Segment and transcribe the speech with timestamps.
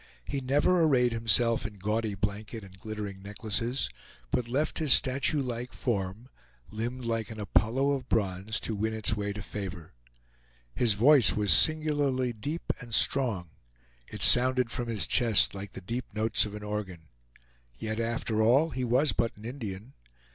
[0.25, 3.87] He never arrayed himself in gaudy blanket and glittering necklaces,
[4.31, 6.27] but left his statue like form,
[6.71, 9.93] limbed like an Apollo of bronze, to win its way to favor.
[10.73, 13.51] His voice was singularly deep and strong.
[14.07, 17.03] It sounded from his chest like the deep notes of an organ.
[17.77, 19.93] Yet after all, he was but an Indian.